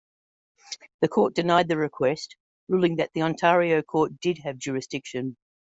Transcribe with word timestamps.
The 1.01 1.07
court 1.09 1.35
denied 1.35 1.67
the 1.67 1.77
request, 1.77 2.35
ruling 2.67 2.95
that 2.95 3.11
the 3.13 3.21
Ontario 3.21 3.83
court 3.83 4.19
did 4.19 4.39
have 4.39 4.57
jurisdiction. 4.57 5.37